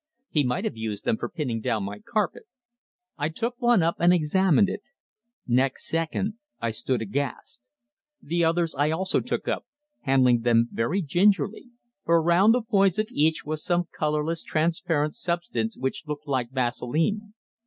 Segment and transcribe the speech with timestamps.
[0.29, 2.45] He might have used them for pinning down my carpet.
[3.19, 4.81] I took one up and examined it.
[5.45, 7.69] Next second I stood aghast.
[8.19, 9.67] The others I also took up,
[9.99, 11.69] handling them very gingerly,
[12.03, 17.35] for around the points of each was some colourless transparent substance which looked like vaseline.